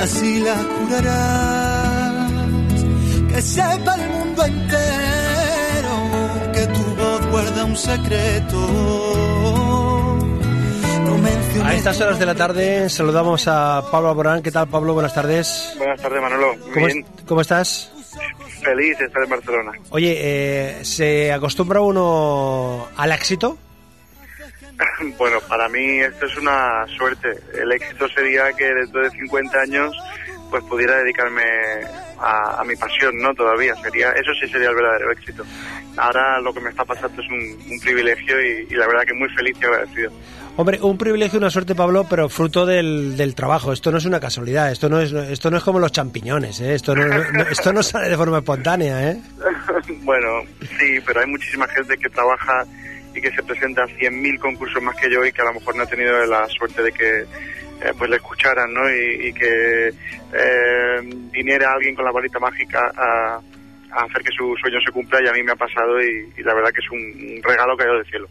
así 0.00 0.40
las 0.40 0.58
curarás. 0.64 2.32
Que 3.32 3.42
sepa 3.42 3.94
el 3.94 4.10
mundo 4.10 4.44
entero 4.44 5.94
que 6.52 6.66
tu 6.66 6.84
voz 6.96 7.26
guarda 7.30 7.64
un 7.64 7.76
secreto. 7.76 8.68
A 11.64 11.74
estas 11.74 12.00
horas 12.00 12.18
de 12.18 12.26
la 12.26 12.34
tarde 12.34 12.88
saludamos 12.88 13.46
a 13.48 13.82
Pablo 13.90 14.10
Alborán. 14.10 14.42
¿Qué 14.42 14.50
tal, 14.50 14.68
Pablo? 14.68 14.94
Buenas 14.94 15.12
tardes. 15.14 15.74
Buenas 15.76 16.00
tardes, 16.00 16.20
Manolo. 16.22 16.54
¿Cómo, 16.72 16.86
bien. 16.86 17.04
es- 17.16 17.24
cómo 17.26 17.40
estás? 17.40 17.92
Feliz 18.62 18.98
de 18.98 19.04
estar 19.06 19.22
en 19.22 19.30
Barcelona. 19.30 19.72
Oye, 19.90 20.16
eh, 20.18 20.84
¿se 20.84 21.32
acostumbra 21.32 21.80
uno 21.80 22.86
al 22.96 23.12
éxito? 23.12 23.58
bueno, 25.18 25.38
para 25.48 25.68
mí 25.68 26.00
esto 26.00 26.26
es 26.26 26.36
una 26.36 26.86
suerte. 26.96 27.28
El 27.60 27.72
éxito 27.72 28.08
sería 28.08 28.52
que 28.52 28.64
dentro 28.66 29.02
de 29.02 29.10
50 29.10 29.60
años 29.60 29.92
pues 30.50 30.64
pudiera 30.64 30.96
dedicarme 30.98 31.42
a, 32.18 32.60
a 32.60 32.64
mi 32.64 32.74
pasión, 32.76 33.18
¿no? 33.18 33.34
Todavía 33.34 33.74
sería, 33.82 34.10
eso 34.12 34.32
sí 34.40 34.50
sería 34.50 34.70
el 34.70 34.74
verdadero 34.76 35.12
éxito. 35.12 35.44
Ahora 35.96 36.40
lo 36.40 36.54
que 36.54 36.60
me 36.60 36.70
está 36.70 36.84
pasando 36.84 37.20
es 37.20 37.28
un, 37.28 37.70
un 37.72 37.80
privilegio 37.80 38.40
y, 38.40 38.66
y 38.70 38.74
la 38.74 38.86
verdad 38.86 39.02
que 39.06 39.12
muy 39.14 39.28
feliz 39.34 39.56
y 39.60 39.64
agradecido. 39.64 40.10
Hombre, 40.56 40.80
un 40.80 40.96
privilegio, 40.98 41.38
una 41.38 41.50
suerte, 41.50 41.74
Pablo, 41.76 42.06
pero 42.08 42.28
fruto 42.28 42.64
del, 42.66 43.16
del 43.16 43.34
trabajo. 43.34 43.72
Esto 43.72 43.92
no 43.92 43.98
es 43.98 44.06
una 44.06 44.18
casualidad. 44.18 44.72
Esto 44.72 44.88
no 44.88 45.00
es, 45.00 45.12
esto 45.12 45.50
no 45.50 45.58
es 45.58 45.62
como 45.62 45.78
los 45.78 45.92
champiñones. 45.92 46.60
¿eh? 46.60 46.74
Esto, 46.74 46.96
no, 46.96 47.04
no- 47.06 47.42
esto 47.48 47.72
no 47.72 47.82
sale 47.82 48.08
de 48.08 48.16
forma 48.16 48.38
espontánea. 48.38 49.10
¿eh? 49.12 49.20
bueno, 50.02 50.28
sí, 50.78 50.98
pero 51.06 51.20
hay 51.20 51.26
muchísima 51.26 51.68
gente 51.68 51.96
que 51.98 52.08
trabaja 52.08 52.64
y 53.14 53.20
que 53.20 53.30
se 53.30 53.42
presenta 53.42 53.82
a 53.84 53.86
100.000 53.88 54.38
concursos 54.38 54.82
más 54.82 54.96
que 54.96 55.10
yo 55.10 55.24
y 55.24 55.32
que 55.32 55.42
a 55.42 55.46
lo 55.46 55.54
mejor 55.54 55.76
no 55.76 55.82
ha 55.82 55.86
tenido 55.86 56.24
la 56.26 56.46
suerte 56.48 56.82
de 56.82 56.92
que 56.92 57.20
eh, 57.20 57.92
pues 57.96 58.10
le 58.10 58.16
escucharan, 58.16 58.72
¿no? 58.74 58.82
Y, 58.90 59.32
que 59.32 59.88
eh, 60.32 61.00
viniera 61.32 61.72
alguien 61.72 61.94
con 61.94 62.04
la 62.04 62.12
varita 62.12 62.38
mágica 62.38 62.90
a, 62.96 63.34
a 63.36 64.04
hacer 64.04 64.22
que 64.22 64.32
su 64.36 64.54
sueño 64.60 64.78
se 64.84 64.92
cumpla 64.92 65.20
y 65.22 65.28
a 65.28 65.32
mí 65.32 65.42
me 65.42 65.52
ha 65.52 65.56
pasado 65.56 66.00
y, 66.02 66.42
la 66.42 66.54
verdad 66.54 66.70
que 66.72 66.80
es 66.80 66.90
un, 66.90 66.98
un 67.36 67.42
regalo 67.42 67.76
caído 67.76 67.94
del 67.94 68.06
cielo. 68.06 68.28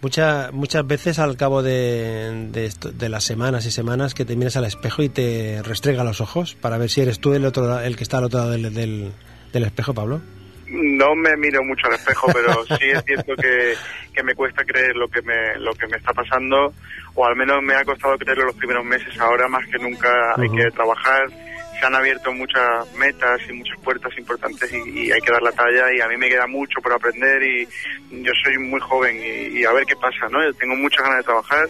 Muchas 0.00 0.52
muchas 0.52 0.84
veces 0.86 1.18
al 1.20 1.36
cabo 1.36 1.62
de, 1.62 2.48
de, 2.50 2.66
esto- 2.66 2.90
de 2.90 3.08
las 3.08 3.22
semanas 3.24 3.66
y 3.66 3.70
semanas 3.70 4.14
que 4.14 4.24
te 4.24 4.34
miras 4.34 4.56
al 4.56 4.64
espejo 4.64 5.02
y 5.02 5.08
te 5.08 5.62
restrega 5.62 6.02
los 6.04 6.20
ojos 6.20 6.54
para 6.56 6.76
ver 6.76 6.90
si 6.90 7.00
eres 7.02 7.20
tú 7.20 7.34
el 7.34 7.44
otro 7.44 7.78
el 7.80 7.96
que 7.96 8.02
está 8.02 8.18
al 8.18 8.24
otro 8.24 8.40
lado 8.40 8.50
del, 8.50 8.74
del, 8.74 9.12
del 9.52 9.62
espejo, 9.62 9.94
Pablo. 9.94 10.20
No 10.68 11.14
me 11.14 11.36
miro 11.36 11.62
mucho 11.64 11.86
al 11.86 11.94
espejo, 11.94 12.28
pero 12.32 12.64
sí 12.78 12.90
es 12.90 13.04
cierto 13.04 13.34
que, 13.36 13.74
que 14.14 14.22
me 14.22 14.34
cuesta 14.34 14.64
creer 14.64 14.96
lo 14.96 15.08
que 15.08 15.22
me, 15.22 15.56
lo 15.58 15.74
que 15.74 15.86
me 15.86 15.96
está 15.96 16.12
pasando, 16.12 16.72
o 17.14 17.26
al 17.26 17.36
menos 17.36 17.62
me 17.62 17.74
ha 17.74 17.84
costado 17.84 18.16
creerlo 18.16 18.46
los 18.46 18.56
primeros 18.56 18.84
meses. 18.84 19.18
Ahora 19.20 19.48
más 19.48 19.66
que 19.66 19.78
nunca 19.78 20.34
hay 20.36 20.50
que 20.50 20.70
trabajar. 20.70 21.28
Se 21.78 21.86
han 21.86 21.94
abierto 21.96 22.32
muchas 22.32 22.94
metas 22.96 23.40
y 23.48 23.52
muchas 23.54 23.76
puertas 23.80 24.16
importantes 24.16 24.72
y, 24.72 25.06
y 25.06 25.10
hay 25.10 25.20
que 25.20 25.32
dar 25.32 25.42
la 25.42 25.50
talla 25.50 25.92
y 25.92 26.00
a 26.00 26.06
mí 26.06 26.16
me 26.16 26.28
queda 26.28 26.46
mucho 26.46 26.80
por 26.80 26.92
aprender 26.92 27.42
y 27.42 27.66
yo 28.22 28.32
soy 28.44 28.56
muy 28.58 28.78
joven 28.80 29.16
y, 29.16 29.58
y 29.58 29.64
a 29.64 29.72
ver 29.72 29.84
qué 29.84 29.96
pasa, 29.96 30.28
¿no? 30.30 30.44
Yo 30.44 30.54
tengo 30.54 30.76
muchas 30.76 31.02
ganas 31.02 31.18
de 31.18 31.24
trabajar 31.24 31.66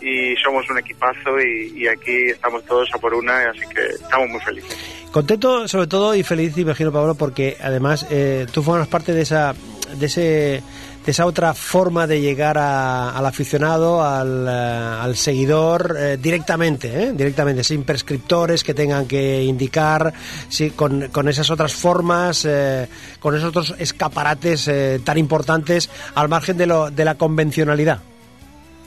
y 0.00 0.34
somos 0.36 0.68
un 0.68 0.78
equipazo 0.78 1.38
y, 1.40 1.72
y 1.82 1.86
aquí 1.86 2.30
estamos 2.30 2.64
todos 2.66 2.88
a 2.92 2.98
por 2.98 3.14
una, 3.14 3.50
así 3.50 3.60
que 3.72 3.80
estamos 3.86 4.28
muy 4.28 4.40
felices. 4.40 5.03
Contento 5.14 5.68
sobre 5.68 5.86
todo 5.86 6.12
y 6.16 6.24
feliz, 6.24 6.58
imagino, 6.58 6.90
Pablo, 6.90 7.14
porque 7.14 7.56
además 7.62 8.04
eh, 8.10 8.48
tú 8.50 8.64
formas 8.64 8.88
parte 8.88 9.12
de 9.12 9.22
esa, 9.22 9.54
de 9.96 10.06
ese 10.06 10.62
de 11.06 11.10
esa 11.12 11.24
otra 11.26 11.54
forma 11.54 12.08
de 12.08 12.20
llegar 12.20 12.58
al 12.58 13.24
aficionado, 13.24 14.02
al, 14.02 14.48
eh, 14.48 14.50
al 14.50 15.14
seguidor 15.14 15.96
eh, 15.96 16.18
directamente, 16.20 17.04
¿eh? 17.04 17.12
directamente, 17.12 17.62
sin 17.62 17.84
prescriptores 17.84 18.64
que 18.64 18.74
tengan 18.74 19.06
que 19.06 19.44
indicar, 19.44 20.12
sí, 20.48 20.70
con, 20.70 21.06
con 21.10 21.28
esas 21.28 21.48
otras 21.48 21.74
formas, 21.74 22.44
eh, 22.44 22.88
con 23.20 23.36
esos 23.36 23.50
otros 23.50 23.72
escaparates 23.78 24.68
tan 25.04 25.16
importantes 25.16 25.90
al 26.16 26.28
margen 26.28 26.56
de, 26.56 26.66
lo, 26.66 26.90
de 26.90 27.04
la 27.04 27.14
convencionalidad. 27.14 28.00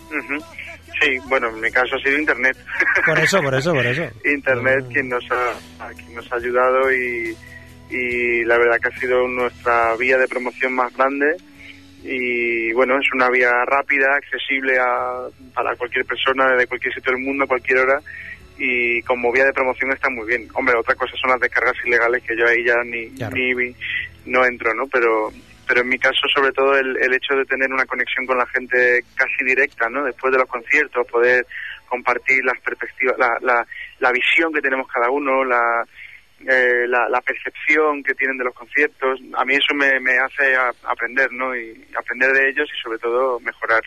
Ujú. 0.08 0.44
Sí, 1.02 1.18
bueno, 1.28 1.50
en 1.50 1.62
mi 1.62 1.70
caso 1.72 1.96
ha 1.96 2.00
sido 2.00 2.18
Internet. 2.18 2.58
Por 3.06 3.20
eso, 3.20 3.42
por 3.42 3.54
eso, 3.56 3.74
por 3.74 3.86
eso. 3.86 4.04
Internet 4.26 4.86
quien 4.92 5.10
nos 5.10 5.24
ha, 5.32 5.90
quien 5.94 6.16
nos 6.16 6.32
ha 6.32 6.36
ayudado 6.38 6.92
y, 6.92 7.36
y 7.90 8.44
la 8.46 8.58
verdad 8.58 8.80
que 8.82 8.88
ha 8.90 9.00
sido 9.00 9.28
nuestra 9.28 9.96
vía 9.98 10.18
de 10.18 10.28
promoción 10.28 10.74
más 10.74 10.96
grande 10.96 11.36
y 12.04 12.72
bueno, 12.74 12.98
es 13.00 13.08
una 13.14 13.30
vía 13.30 13.52
rápida, 13.66 14.16
accesible 14.16 14.78
a, 14.80 15.28
para 15.54 15.76
cualquier 15.76 16.06
persona 16.06 16.56
de 16.56 16.66
cualquier 16.68 16.94
sitio 16.94 17.12
del 17.14 17.22
mundo, 17.22 17.44
a 17.44 17.48
cualquier 17.48 17.80
hora 17.80 18.00
y 18.58 19.02
como 19.04 19.32
vía 19.32 19.46
de 19.46 19.54
promoción 19.54 19.92
está 19.92 20.10
muy 20.10 20.26
bien. 20.28 20.48
Hombre, 20.54 20.76
otra 20.78 20.96
cosa 20.96 21.14
son 21.20 21.30
las 21.32 21.40
descargas 21.40 21.76
ilegales 21.86 22.24
que 22.24 22.36
yo 22.38 22.48
ahí 22.48 22.64
ya 22.66 22.76
ni, 22.86 23.10
Claro. 23.12 23.36
ni 23.36 23.76
no 24.26 24.46
entro, 24.46 24.74
¿no? 24.74 24.88
Pero 24.88 25.32
pero 25.68 25.82
en 25.82 25.90
mi 25.90 26.00
caso 26.00 26.22
sobre 26.34 26.52
todo 26.52 26.76
el, 26.78 26.96
el 26.98 27.14
hecho 27.14 27.36
de 27.36 27.46
tener 27.46 27.72
una 27.72 27.86
conexión 27.86 28.26
con 28.26 28.38
la 28.38 28.46
gente 28.48 29.04
casi 29.16 29.44
directa, 29.44 29.90
¿no? 29.90 30.04
Después 30.04 30.32
de 30.32 30.40
los 30.40 30.48
conciertos, 30.48 31.06
poder 31.08 31.46
compartir 31.88 32.44
las 32.44 32.60
perspectivas, 32.62 33.18
la, 33.18 33.38
la, 33.42 33.68
la 34.00 34.12
visión 34.12 34.52
que 34.54 34.62
tenemos 34.62 34.88
cada 34.92 35.10
uno, 35.10 35.44
la, 35.46 35.86
eh, 36.48 36.86
la, 36.88 37.08
la 37.10 37.22
percepción 37.22 38.04
que 38.04 38.14
tienen 38.14 38.38
de 38.38 38.44
los 38.46 38.54
conciertos. 38.54 39.20
A 39.38 39.46
mí 39.46 39.54
eso 39.56 39.74
me, 39.76 40.00
me 40.00 40.18
hace 40.18 40.56
a- 40.56 40.74
aprender, 40.90 41.32
¿no? 41.32 41.56
Y 41.56 41.86
aprender 41.98 42.32
de 42.34 42.50
ellos 42.50 42.70
y 42.76 42.82
sobre 42.82 43.00
todo 43.00 43.40
mejorar 43.40 43.82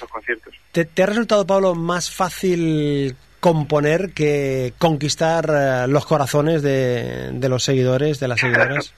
los 0.00 0.10
conciertos. 0.10 0.54
¿Te, 0.72 0.84
te 0.84 1.02
ha 1.02 1.06
resultado, 1.06 1.46
Pablo, 1.46 1.74
más 1.74 2.10
fácil 2.14 3.16
componer 3.40 4.12
que 4.14 4.72
conquistar 4.78 5.46
eh, 5.48 5.86
los 5.88 6.04
corazones 6.06 6.60
de, 6.62 7.30
de 7.32 7.48
los 7.48 7.62
seguidores, 7.64 8.18
de 8.20 8.28
las 8.28 8.40
seguidoras? 8.40 8.92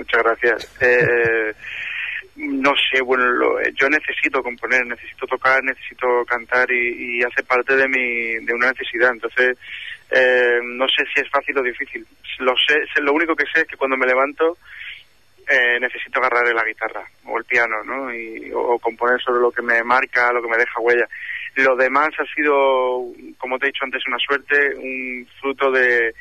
Muchas 0.00 0.22
gracias. 0.22 0.76
Eh, 0.80 1.52
no 2.36 2.72
sé, 2.90 3.02
bueno, 3.02 3.26
lo- 3.26 3.60
yo 3.78 3.86
necesito 3.90 4.42
componer, 4.42 4.86
necesito 4.86 5.26
tocar, 5.26 5.62
necesito 5.62 6.24
cantar 6.24 6.72
y, 6.72 7.22
hace 7.22 7.42
parte 7.42 7.76
de 7.76 7.86
mi 7.86 8.36
de 8.46 8.54
una 8.54 8.70
necesidad. 8.70 9.10
Entonces, 9.10 9.58
eh, 10.10 10.58
no 10.64 10.86
sé 10.88 11.04
si 11.12 11.20
es 11.20 11.28
fácil 11.28 11.58
o 11.58 11.62
difícil. 11.62 12.06
Lo 12.38 12.54
sé, 12.66 12.78
lo 13.02 13.12
único 13.12 13.36
que 13.36 13.44
sé 13.52 13.60
es 13.60 13.66
que 13.66 13.76
cuando 13.76 13.98
me 13.98 14.06
levanto 14.06 14.56
eh, 15.46 15.78
necesito 15.78 16.18
agarrar 16.18 16.54
la 16.54 16.64
guitarra 16.64 17.04
o 17.26 17.36
el 17.36 17.44
piano, 17.44 17.84
¿no? 17.84 18.14
Y, 18.14 18.50
o, 18.54 18.78
componer 18.78 19.20
sobre 19.20 19.40
lo 19.40 19.50
que 19.50 19.60
me 19.60 19.82
marca, 19.82 20.32
lo 20.32 20.40
que 20.40 20.48
me 20.48 20.56
deja 20.56 20.80
huella. 20.80 21.06
Lo 21.56 21.76
demás 21.76 22.08
ha 22.18 22.24
sido, 22.34 23.04
como 23.36 23.58
te 23.58 23.66
he 23.66 23.68
dicho 23.68 23.84
antes, 23.84 24.02
una 24.06 24.18
suerte, 24.18 24.74
un 24.76 25.28
fruto 25.40 25.70
de 25.70 26.14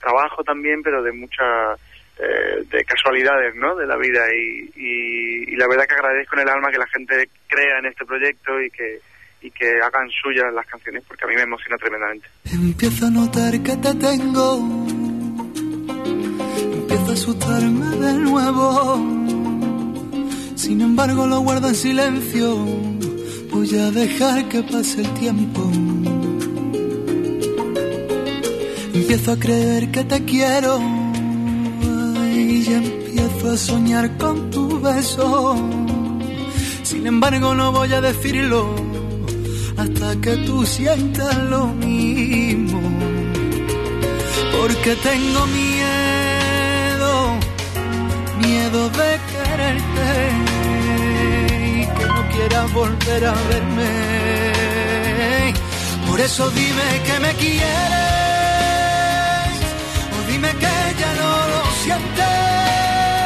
trabajo 0.00 0.42
también, 0.42 0.82
pero 0.82 1.00
de 1.02 1.12
mucha 1.12 1.76
eh, 2.18 2.64
de 2.70 2.84
casualidades, 2.84 3.54
¿no? 3.56 3.74
De 3.74 3.86
la 3.86 3.96
vida 3.96 4.22
y, 4.32 5.56
la 5.56 5.68
verdad 5.68 5.86
que 5.86 5.94
agradezco 5.94 6.36
en 6.36 6.42
el 6.42 6.48
alma 6.48 6.70
que 6.70 6.78
la 6.78 6.86
gente 6.88 7.28
crea 7.46 7.78
en 7.78 7.86
este 7.86 8.04
proyecto 8.04 8.60
y 8.60 8.70
que 8.70 9.00
y 9.40 9.50
que 9.50 9.80
hagan 9.80 10.08
suyas 10.10 10.52
las 10.52 10.66
canciones 10.66 11.04
porque 11.06 11.24
a 11.24 11.28
mí 11.28 11.34
me 11.34 11.42
emociona 11.42 11.76
tremendamente. 11.76 12.26
Empiezo 12.50 13.06
a 13.06 13.10
notar 13.10 13.52
que 13.62 13.76
te 13.76 13.94
tengo. 13.94 14.58
Empiezo 16.72 17.10
a 17.10 17.12
asustarme 17.12 17.96
de 18.06 18.12
nuevo. 18.14 18.96
Sin 20.56 20.80
embargo, 20.80 21.26
lo 21.26 21.40
guardo 21.40 21.68
en 21.68 21.74
silencio. 21.74 22.56
Voy 23.50 23.78
a 23.78 23.90
dejar 23.90 24.48
que 24.48 24.62
pase 24.62 25.02
el 25.02 25.14
tiempo. 25.14 25.70
empiezo 28.94 29.32
a 29.32 29.38
creer 29.38 29.90
que 29.90 30.04
te 30.04 30.24
quiero 30.24 31.03
y 32.66 32.72
empiezo 32.72 33.50
a 33.52 33.56
soñar 33.56 34.16
con 34.16 34.50
tu 34.50 34.80
beso. 34.80 35.56
Sin 36.82 37.06
embargo 37.06 37.54
no 37.54 37.72
voy 37.72 37.92
a 37.92 38.00
decirlo 38.00 38.74
hasta 39.76 40.16
que 40.20 40.36
tú 40.46 40.64
sientas 40.64 41.36
lo 41.50 41.66
mismo. 41.66 42.80
Porque 44.56 44.96
tengo 44.96 45.46
miedo, 45.46 47.12
miedo 48.40 48.88
de 49.00 49.10
quererte 49.30 50.10
y 51.68 51.86
que 51.96 52.06
no 52.06 52.28
quieras 52.32 52.72
volver 52.72 53.26
a 53.26 53.34
verme. 53.50 53.92
Por 56.08 56.20
eso 56.20 56.50
dime 56.50 57.02
que 57.06 57.20
me 57.20 57.32
quieres 57.34 58.23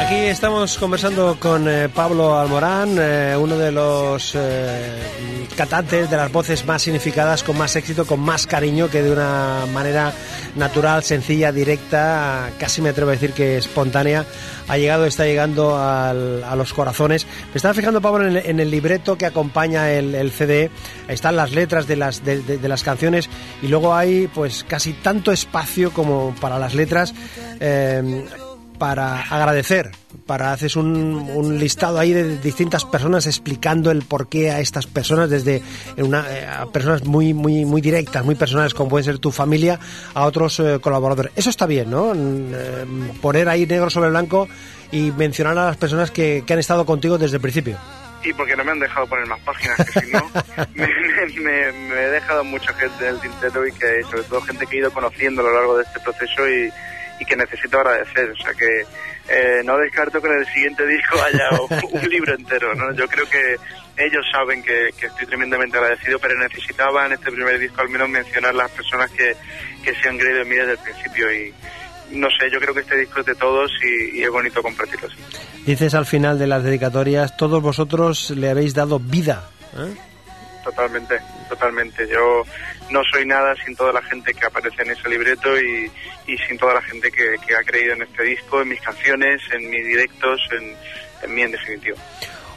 Aquí 0.09 0.15
estamos 0.15 0.77
conversando 0.79 1.37
con 1.39 1.69
eh, 1.69 1.87
Pablo 1.87 2.39
Almorán, 2.39 2.97
eh, 2.99 3.37
uno 3.39 3.55
de 3.57 3.71
los 3.71 4.33
eh, 4.35 5.47
cantantes 5.55 6.09
de 6.09 6.17
las 6.17 6.31
voces 6.31 6.65
más 6.65 6.81
significadas, 6.81 7.43
con 7.43 7.55
más 7.55 7.75
éxito, 7.75 8.07
con 8.07 8.19
más 8.19 8.47
cariño, 8.47 8.89
que 8.89 9.03
de 9.03 9.11
una 9.11 9.67
manera 9.71 10.11
natural, 10.55 11.03
sencilla, 11.03 11.51
directa, 11.51 12.49
casi 12.57 12.81
me 12.81 12.89
atrevo 12.89 13.11
a 13.11 13.13
decir 13.13 13.33
que 13.33 13.57
espontánea, 13.57 14.25
ha 14.67 14.77
llegado, 14.79 15.05
está 15.05 15.25
llegando 15.25 15.77
a 15.77 16.13
los 16.55 16.73
corazones. 16.73 17.27
Me 17.53 17.57
estaba 17.57 17.75
fijando, 17.75 18.01
Pablo, 18.01 18.27
en 18.27 18.59
el, 18.59 18.71
libreto 18.71 19.15
que 19.15 19.27
acompaña 19.27 19.91
el, 19.91 20.15
el 20.15 20.31
CD, 20.31 20.71
están 21.07 21.35
las 21.35 21.51
letras 21.51 21.85
de 21.85 21.95
las, 21.97 22.83
canciones 22.83 23.29
y 23.61 23.67
luego 23.67 23.93
hay 23.93 24.27
pues 24.27 24.65
casi 24.67 24.93
tanto 24.93 25.31
espacio 25.31 25.93
como 25.93 26.33
para 26.41 26.57
las 26.57 26.73
letras. 26.73 27.13
Eh, 28.79 28.89
para 28.89 29.21
agradecer, 29.21 29.91
para 30.25 30.53
haces 30.53 30.75
un, 30.75 30.85
un 31.35 31.59
listado 31.59 31.99
ahí 31.99 32.13
de 32.13 32.37
distintas 32.37 32.85
personas 32.85 33.25
explicando 33.27 33.91
el 33.91 34.03
porqué 34.03 34.51
a 34.51 34.59
estas 34.59 34.87
personas, 34.87 35.29
desde 35.29 35.61
una, 35.97 36.25
eh, 36.29 36.45
a 36.47 36.65
personas 36.67 37.03
muy 37.05 37.33
muy 37.33 37.65
muy 37.65 37.81
directas, 37.81 38.23
muy 38.25 38.35
personales, 38.35 38.73
como 38.73 38.89
pueden 38.89 39.05
ser 39.05 39.19
tu 39.19 39.31
familia, 39.31 39.79
a 40.13 40.25
otros 40.25 40.59
eh, 40.59 40.79
colaboradores. 40.81 41.31
Eso 41.35 41.49
está 41.49 41.65
bien, 41.65 41.89
¿no? 41.91 42.13
Mm, 42.13 42.51
eh, 42.53 42.85
poner 43.21 43.49
ahí 43.49 43.65
negro 43.65 43.89
sobre 43.89 44.09
blanco 44.09 44.47
y 44.91 45.11
mencionar 45.11 45.57
a 45.57 45.65
las 45.67 45.77
personas 45.77 46.09
que, 46.11 46.43
que 46.45 46.53
han 46.53 46.59
estado 46.59 46.85
contigo 46.85 47.17
desde 47.17 47.35
el 47.37 47.41
principio. 47.41 47.77
Y 48.23 48.33
porque 48.33 48.55
no 48.57 48.65
me 48.65 48.71
han 48.71 48.79
dejado 48.79 49.07
poner 49.07 49.25
más 49.27 49.39
páginas, 49.41 49.77
que 49.77 50.01
si 50.01 50.11
no, 50.11 50.29
me, 50.75 50.87
me- 51.41 51.71
me 51.71 52.01
he 52.03 52.09
dejado 52.09 52.43
mucha 52.43 52.73
gente 52.73 53.05
del 53.05 53.19
tintero 53.21 53.65
y 53.65 53.71
que 53.71 54.03
sobre 54.09 54.23
todo 54.23 54.41
gente 54.41 54.65
que 54.67 54.75
he 54.75 54.79
ido 54.79 54.91
conociendo 54.91 55.41
a 55.41 55.45
lo 55.45 55.53
largo 55.53 55.77
de 55.77 55.83
este 55.83 55.99
proceso 56.01 56.47
y, 56.49 56.69
y 57.19 57.25
que 57.25 57.35
necesito 57.35 57.79
agradecer. 57.79 58.31
O 58.31 58.35
sea 58.37 58.53
que 58.53 58.85
eh, 59.29 59.61
no 59.63 59.77
descarto 59.77 60.21
que 60.21 60.27
en 60.27 60.39
el 60.39 60.45
siguiente 60.47 60.85
disco 60.85 61.21
haya 61.21 61.49
un, 61.91 62.09
libro 62.09 62.33
entero, 62.33 62.73
¿no? 62.75 62.93
Yo 62.93 63.07
creo 63.07 63.29
que 63.29 63.55
ellos 63.97 64.25
saben 64.31 64.63
que, 64.63 64.89
que 64.97 65.07
estoy 65.07 65.27
tremendamente 65.27 65.77
agradecido, 65.77 66.19
pero 66.19 66.37
necesitaba 66.39 67.05
en 67.05 67.13
este 67.13 67.31
primer 67.31 67.59
disco 67.59 67.81
al 67.81 67.89
menos 67.89 68.09
mencionar 68.09 68.55
las 68.55 68.71
personas 68.71 69.11
que, 69.11 69.35
que 69.83 69.93
se 69.95 70.09
han 70.09 70.17
creído 70.17 70.41
en 70.41 70.49
mí 70.49 70.55
desde 70.55 70.71
el 70.71 70.77
principio 70.79 71.33
y 71.33 71.53
no 72.11 72.27
sé, 72.39 72.49
yo 72.51 72.59
creo 72.59 72.73
que 72.73 72.79
este 72.79 72.97
disco 72.97 73.19
es 73.19 73.25
de 73.27 73.35
todos 73.35 73.71
y, 73.83 74.17
y 74.17 74.23
es 74.23 74.29
bonito 74.31 74.63
compartirlo 74.63 75.07
así. 75.07 75.17
Dices 75.65 75.93
al 75.93 76.07
final 76.07 76.39
de 76.39 76.47
las 76.47 76.63
dedicatorias, 76.63 77.37
todos 77.37 77.61
vosotros 77.61 78.31
le 78.31 78.49
habéis 78.49 78.73
dado 78.73 78.99
vida. 78.99 79.47
¿eh? 79.77 80.08
Totalmente, 80.63 81.19
totalmente. 81.47 82.07
Yo 82.07 82.43
no 82.89 83.01
soy 83.11 83.25
nada 83.25 83.55
sin 83.65 83.75
toda 83.75 83.93
la 83.93 84.01
gente 84.03 84.33
que 84.33 84.45
aparece 84.45 84.81
en 84.81 84.91
ese 84.91 85.09
libreto 85.09 85.57
y, 85.59 85.91
y 86.27 86.37
sin 86.47 86.57
toda 86.57 86.75
la 86.75 86.81
gente 86.81 87.11
que, 87.11 87.35
que 87.45 87.55
ha 87.55 87.63
creído 87.63 87.93
en 87.93 88.01
este 88.01 88.23
disco, 88.23 88.61
en 88.61 88.69
mis 88.69 88.81
canciones, 88.81 89.41
en 89.53 89.69
mis 89.69 89.85
directos, 89.85 90.41
en, 90.51 90.75
en 91.23 91.35
mí 91.35 91.41
en 91.41 91.51
definitiva. 91.51 91.97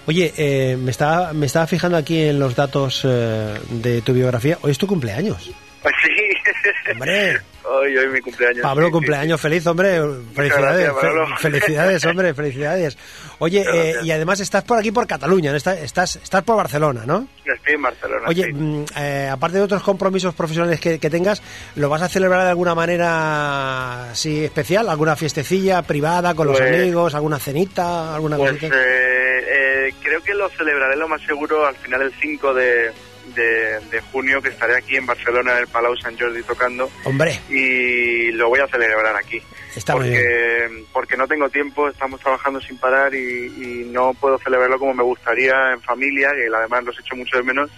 Oye, 0.06 0.32
eh, 0.36 0.76
me, 0.76 0.90
estaba, 0.90 1.32
me 1.32 1.46
estaba 1.46 1.66
fijando 1.66 1.96
aquí 1.96 2.20
en 2.22 2.40
los 2.40 2.56
datos 2.56 3.02
eh, 3.04 3.58
de 3.70 4.02
tu 4.02 4.12
biografía. 4.12 4.58
Hoy 4.62 4.72
es 4.72 4.78
tu 4.78 4.88
cumpleaños. 4.88 5.52
Pues 5.82 5.94
sí. 6.04 6.90
Hombre. 6.92 7.40
Hoy, 7.64 7.96
hoy 7.96 8.08
mi 8.08 8.20
cumpleaños. 8.20 8.62
Pablo, 8.62 8.82
sí, 8.86 8.88
sí, 8.88 8.92
cumpleaños 8.92 9.40
feliz, 9.40 9.66
hombre. 9.66 10.00
Felicidades, 10.34 10.90
gracias, 10.92 11.40
felicidades, 11.40 12.04
hombre, 12.06 12.34
felicidades. 12.34 12.98
Oye, 13.38 13.64
eh, 13.72 13.94
y 14.02 14.10
además 14.10 14.40
estás 14.40 14.64
por 14.64 14.78
aquí, 14.78 14.90
por 14.90 15.06
Cataluña, 15.06 15.54
estás, 15.56 15.78
estás, 15.78 16.16
estás 16.16 16.42
por 16.42 16.56
Barcelona, 16.56 17.02
¿no? 17.06 17.26
Estoy 17.44 17.74
en 17.74 17.82
Barcelona. 17.82 18.24
Oye, 18.26 18.44
sí. 18.44 18.52
mm, 18.52 18.84
eh, 18.96 19.28
aparte 19.30 19.58
de 19.58 19.64
otros 19.64 19.82
compromisos 19.82 20.34
profesionales 20.34 20.80
que, 20.80 20.98
que 20.98 21.10
tengas, 21.10 21.42
¿lo 21.76 21.88
vas 21.88 22.02
a 22.02 22.08
celebrar 22.08 22.42
de 22.44 22.50
alguna 22.50 22.74
manera 22.74 24.10
así 24.10 24.44
especial? 24.44 24.88
¿Alguna 24.88 25.14
fiestecilla 25.16 25.82
privada 25.82 26.34
con 26.34 26.48
los 26.48 26.58
Pues- 26.58 26.68
amigos? 26.68 27.14
¿Alguna 27.14 27.38
cenita? 27.38 28.14
¿Alguna 28.14 28.36
Pues 28.36 28.62
eh, 28.62 28.68
eh, 28.72 29.94
creo 30.02 30.20
que 30.22 30.34
lo 30.34 30.48
celebraré 30.50 30.96
lo 30.96 31.08
más 31.08 31.22
seguro 31.22 31.64
al 31.66 31.76
final 31.76 32.02
el 32.02 32.12
5 32.20 32.54
de, 32.54 32.92
de, 33.34 33.80
de 33.90 34.00
junio, 34.12 34.42
que 34.42 34.48
estaré 34.50 34.76
aquí 34.76 34.96
en 34.96 35.06
Barcelona, 35.06 35.52
en 35.52 35.58
el 35.58 35.66
Palau 35.68 35.96
Sant 35.96 36.20
Jordi 36.20 36.42
tocando. 36.42 36.90
Hombre, 37.04 37.38
y 37.48 38.32
lo 38.32 38.48
voy 38.48 38.60
a 38.60 38.68
celebrar 38.68 39.16
aquí. 39.16 39.42
Está 39.74 39.96
muy 39.96 40.06
porque, 40.08 40.84
porque 40.92 41.16
no 41.16 41.26
tengo 41.26 41.48
tiempo, 41.48 41.88
estamos 41.88 42.20
trabajando 42.20 42.60
sin 42.60 42.76
parar 42.78 43.14
y, 43.14 43.18
y 43.18 43.88
no 43.90 44.12
puedo 44.14 44.38
celebrarlo 44.38 44.78
como 44.78 44.94
me 44.94 45.02
gustaría 45.02 45.72
en 45.72 45.80
familia, 45.80 46.30
que 46.34 46.54
además 46.54 46.84
los 46.84 46.98
echo 46.98 47.16
mucho 47.16 47.36
de 47.36 47.42
menos. 47.42 47.70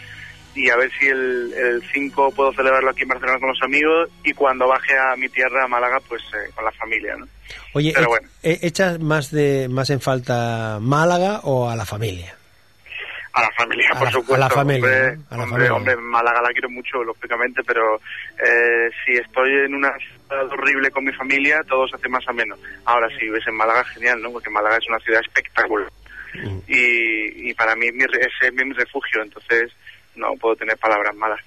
Y 0.57 0.71
a 0.71 0.77
ver 0.77 0.89
si 1.01 1.09
el, 1.09 1.53
el 1.53 1.83
5 1.93 2.31
puedo 2.31 2.53
celebrarlo 2.53 2.91
aquí 2.91 3.03
en 3.03 3.09
Barcelona 3.09 3.41
con 3.41 3.49
los 3.49 3.63
amigos 3.63 4.09
y 4.23 4.33
cuando 4.35 4.69
baje 4.69 4.97
a 4.97 5.17
mi 5.17 5.29
tierra, 5.29 5.65
a 5.65 5.69
Málaga, 5.69 5.99
pues 6.09 6.23
eh, 6.33 6.51
con 6.55 6.65
la 6.65 6.71
familia, 6.73 7.17
¿no? 7.17 7.27
oye, 7.73 7.91
pero 7.93 8.07
e- 8.07 8.09
bueno. 8.09 8.29
e- 8.41 8.59
¿echas 8.63 9.01
más, 9.01 9.33
de, 9.33 9.69
más 9.69 9.91
en 9.91 10.01
falta 10.01 10.79
Málaga 10.81 11.41
o 11.43 11.69
a 11.69 11.75
la 11.75 11.85
familia? 11.85 12.37
A 13.37 13.43
la 13.43 13.51
familia, 13.51 13.89
A 13.91 13.99
por 13.99 14.05
la- 14.07 14.11
supuesto. 14.13 14.35
a 14.37 14.39
la 14.39 14.49
familia, 14.51 14.87
Hombre, 14.89 15.17
¿no? 15.17 15.25
A 15.31 15.37
la 15.37 15.43
hombre, 15.43 15.67
familia. 15.67 15.75
hombre, 15.75 15.97
Málaga 15.97 16.41
la 16.43 16.49
quiero 16.51 16.71
mucho, 16.71 17.03
lógicamente, 17.03 17.63
pero 17.65 17.97
eh, 18.39 18.91
si 19.05 19.13
estoy 19.15 19.51
en 19.67 19.75
una 19.75 19.93
ciudad 19.99 20.47
horrible 20.53 20.91
con 20.93 21.05
mi 21.05 21.13
familia, 21.13 21.63
todo 21.69 21.89
se 21.89 21.97
hace 21.97 22.09
más 22.09 22.27
ameno. 22.29 22.55
Ahora, 22.85 23.09
si 23.19 23.29
ves 23.29 23.45
en 23.49 23.57
Málaga, 23.57 23.83
genial, 23.87 24.23
¿no? 24.23 24.31
Porque 24.31 24.51
Málaga 24.51 24.77
es 24.77 24.89
una 24.89 25.01
ciudad 25.01 25.21
espectacular. 25.21 25.91
Mm. 26.35 26.59
Y, 26.69 27.51
y 27.51 27.55
para 27.55 27.75
mí 27.75 27.89
ese 27.89 28.47
es 28.47 28.53
mi 28.55 28.73
refugio, 28.73 29.23
entonces 29.23 29.73
no 30.15 30.33
puedo 30.37 30.55
tener 30.57 30.77
palabras 30.79 31.15
malas. 31.17 31.41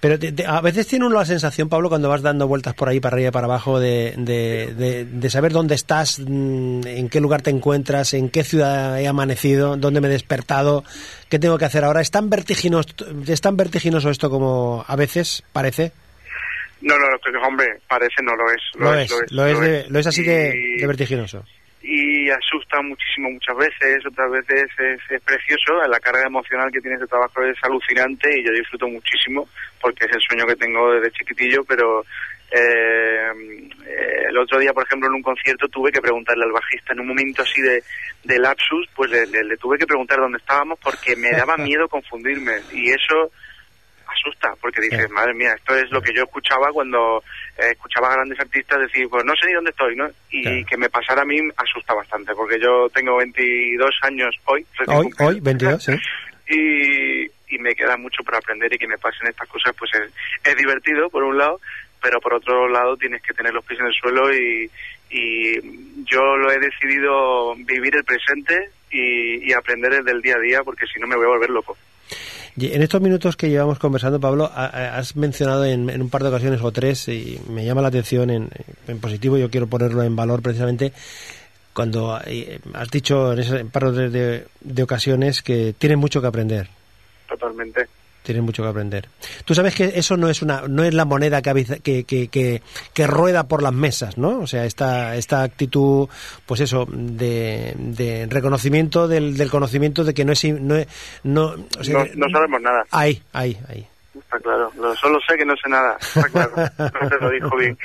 Pero 0.00 0.18
te- 0.18 0.32
te- 0.32 0.46
a 0.46 0.60
veces 0.60 0.86
tiene 0.86 1.06
uno 1.06 1.16
la 1.18 1.24
sensación, 1.24 1.68
Pablo, 1.68 1.88
cuando 1.88 2.08
vas 2.08 2.22
dando 2.22 2.46
vueltas 2.46 2.74
por 2.74 2.88
ahí, 2.88 3.00
para 3.00 3.14
arriba 3.16 3.28
y 3.28 3.32
para 3.32 3.46
abajo, 3.46 3.80
de, 3.80 4.14
de- 4.16 4.72
de- 4.74 5.04
de 5.04 5.30
saber 5.30 5.52
dónde 5.52 5.74
estás, 5.74 6.18
mm, 6.20 6.86
en 6.86 7.08
qué 7.08 7.20
lugar 7.20 7.42
te 7.42 7.50
encuentras, 7.50 8.14
en 8.14 8.28
qué 8.28 8.44
ciudad 8.44 9.00
he 9.00 9.08
amanecido, 9.08 9.76
dónde 9.76 10.00
me 10.00 10.08
he 10.08 10.10
despertado, 10.10 10.84
qué 11.28 11.38
tengo 11.38 11.58
que 11.58 11.64
hacer 11.64 11.84
ahora. 11.84 12.00
¿Es 12.02 12.10
tan 12.10 12.28
vertiginoso, 12.30 12.88
es 13.26 13.40
tan 13.40 13.56
vertiginoso 13.56 14.10
esto 14.10 14.28
como 14.30 14.84
a 14.86 14.96
veces 14.96 15.42
parece? 15.52 15.92
No, 16.82 16.94
no, 16.98 17.06
que, 17.24 17.30
hombre, 17.46 17.66
parece 17.88 18.22
no 18.22 18.36
lo 18.36 18.50
es. 18.50 18.60
Lo, 18.74 18.94
es, 18.94 19.32
lo 19.32 19.46
es, 19.46 19.60
de- 19.60 19.86
lo 19.88 19.98
es 19.98 20.06
así 20.06 20.22
de, 20.22 20.54
Y- 20.76 20.80
de 20.80 20.86
vertiginoso. 20.86 21.44
Y 21.86 22.30
asusta 22.30 22.80
muchísimo 22.80 23.30
muchas 23.30 23.56
veces, 23.56 24.04
otras 24.06 24.30
veces 24.30 24.64
es, 24.78 25.00
es 25.10 25.20
precioso, 25.20 25.74
la 25.86 26.00
carga 26.00 26.26
emocional 26.26 26.70
que 26.72 26.80
tiene 26.80 26.94
este 26.96 27.06
trabajo 27.06 27.42
es 27.44 27.56
alucinante 27.62 28.40
y 28.40 28.44
yo 28.44 28.52
disfruto 28.52 28.88
muchísimo 28.88 29.46
porque 29.82 30.06
es 30.06 30.12
el 30.14 30.20
sueño 30.22 30.46
que 30.46 30.56
tengo 30.56 30.92
desde 30.94 31.10
chiquitillo, 31.12 31.62
pero 31.64 32.02
eh, 32.50 33.32
eh, 33.86 34.24
el 34.30 34.38
otro 34.38 34.58
día, 34.58 34.72
por 34.72 34.84
ejemplo, 34.84 35.08
en 35.08 35.14
un 35.16 35.22
concierto 35.22 35.68
tuve 35.68 35.92
que 35.92 36.00
preguntarle 36.00 36.44
al 36.44 36.52
bajista 36.52 36.92
en 36.94 37.00
un 37.00 37.08
momento 37.08 37.42
así 37.42 37.60
de, 37.60 37.82
de 38.24 38.38
lapsus, 38.38 38.88
pues 38.94 39.10
le, 39.10 39.26
le- 39.26 39.44
le 39.44 39.56
tuve 39.56 39.76
que 39.78 39.86
preguntar 39.86 40.18
dónde 40.18 40.38
estábamos 40.38 40.78
porque 40.82 41.16
me 41.16 41.32
daba 41.32 41.56
miedo 41.58 41.88
confundirme 41.88 42.54
y 42.72 42.90
eso 42.90 43.30
asusta 44.14 44.54
porque 44.60 44.80
dices, 44.82 45.10
madre 45.10 45.34
mía, 45.34 45.52
esto 45.56 45.74
es 45.76 45.90
lo 45.90 46.00
que 46.00 46.12
yo 46.14 46.22
escuchaba 46.24 46.70
cuando 46.72 47.22
eh, 47.58 47.70
escuchaba 47.72 48.08
a 48.08 48.14
grandes 48.14 48.38
artistas 48.40 48.80
decir, 48.80 49.08
pues 49.08 49.24
no 49.24 49.34
sé 49.36 49.46
ni 49.46 49.52
dónde 49.54 49.70
estoy, 49.70 49.96
¿no? 49.96 50.08
Y 50.30 50.42
Claro. 50.42 50.66
que 50.68 50.76
me 50.76 50.88
pasara 50.90 51.22
a 51.22 51.24
mí 51.24 51.38
asusta 51.56 51.94
bastante 51.94 52.34
porque 52.34 52.58
yo 52.60 52.88
tengo 52.90 53.16
22 53.18 53.90
años 54.02 54.34
hoy. 54.46 54.64
Hoy, 54.86 55.04
cumplidos. 55.04 55.34
hoy, 55.34 55.40
22, 55.40 55.82
sí. 55.82 55.92
y, 56.48 57.24
y 57.54 57.58
me 57.58 57.74
queda 57.74 57.96
mucho 57.96 58.22
por 58.24 58.34
aprender 58.36 58.72
y 58.72 58.78
que 58.78 58.86
me 58.88 58.98
pasen 58.98 59.28
estas 59.28 59.48
cosas, 59.48 59.74
pues 59.78 59.90
es, 59.94 60.12
es 60.44 60.56
divertido 60.56 61.08
por 61.10 61.22
un 61.24 61.38
lado, 61.38 61.60
pero 62.02 62.20
por 62.20 62.34
otro 62.34 62.68
lado 62.68 62.96
tienes 62.96 63.22
que 63.22 63.32
tener 63.34 63.52
los 63.54 63.64
pies 63.64 63.80
en 63.80 63.86
el 63.86 63.94
suelo 63.94 64.32
y, 64.34 64.70
y 65.10 66.04
yo 66.04 66.36
lo 66.36 66.50
he 66.50 66.58
decidido 66.58 67.54
vivir 67.56 67.96
el 67.96 68.04
presente 68.04 68.70
y, 68.90 69.48
y 69.48 69.52
aprender 69.52 69.92
el 70.06 70.20
día 70.22 70.36
a 70.36 70.40
día 70.40 70.62
porque 70.62 70.86
si 70.86 71.00
no 71.00 71.06
me 71.06 71.16
voy 71.16 71.24
a 71.24 71.28
volver 71.28 71.50
loco. 71.50 71.76
En 72.56 72.82
estos 72.82 73.00
minutos 73.00 73.36
que 73.36 73.50
llevamos 73.50 73.78
conversando, 73.80 74.20
Pablo, 74.20 74.44
ha- 74.54 74.66
ha- 74.66 74.98
has 74.98 75.16
mencionado 75.16 75.64
en, 75.64 76.00
un 76.00 76.08
par 76.10 76.22
de 76.22 76.28
ocasiones 76.28 76.60
o 76.62 76.70
tres, 76.70 77.08
y 77.08 77.40
me 77.48 77.64
llama 77.64 77.82
la 77.82 77.88
atención 77.88 78.30
en, 78.30 78.48
en 78.86 79.00
positivo, 79.00 79.36
yo 79.36 79.50
quiero 79.50 79.66
ponerlo 79.66 80.02
en 80.04 80.14
valor 80.14 80.40
precisamente, 80.40 80.92
cuando 81.72 82.20
eh, 82.24 82.60
has 82.74 82.90
dicho 82.90 83.32
en 83.32 83.38
ese 83.40 83.64
par 83.64 83.90
de- 83.90 84.46
de 84.60 84.82
ocasiones 84.84 85.42
que 85.42 85.74
tienes 85.76 85.98
mucho 85.98 86.20
que 86.20 86.28
aprender. 86.28 86.68
Totalmente. 87.28 87.88
Tienes 88.24 88.42
mucho 88.42 88.62
que 88.62 88.68
aprender. 88.70 89.08
Tú 89.44 89.54
sabes 89.54 89.74
que 89.74 89.92
eso 89.94 90.16
no 90.16 90.28
es 90.28 90.42
una, 90.42 90.62
no 90.66 90.82
es 90.82 90.94
la 90.94 91.04
moneda 91.04 91.42
que, 91.42 92.04
que, 92.04 92.04
que, 92.04 92.62
que, 92.92 93.06
rueda 93.06 93.46
por 93.46 93.62
las 93.62 93.72
mesas, 93.72 94.16
¿no? 94.16 94.40
O 94.40 94.46
sea, 94.46 94.64
esta, 94.64 95.14
esta 95.14 95.42
actitud, 95.42 96.08
pues 96.46 96.60
eso, 96.60 96.86
de, 96.90 97.74
de 97.76 98.26
reconocimiento 98.28 99.06
del, 99.06 99.36
del 99.36 99.50
conocimiento 99.50 100.04
de 100.04 100.14
que 100.14 100.24
no 100.24 100.32
es, 100.32 100.42
no, 100.44 100.76
no, 101.22 101.56
no, 101.56 102.30
sabemos 102.32 102.62
nada. 102.62 102.84
Ahí, 102.90 103.22
ahí, 103.32 103.56
ahí. 103.68 103.86
Está 104.18 104.38
claro, 104.38 104.72
solo 104.96 105.18
sé 105.28 105.36
que 105.36 105.44
no 105.44 105.54
sé 105.56 105.68
nada, 105.68 105.96
está 106.00 106.28
claro, 106.28 106.52
no 106.78 107.08
te 107.08 107.18
lo 107.20 107.30
dijo 107.30 107.56
bien. 107.56 107.76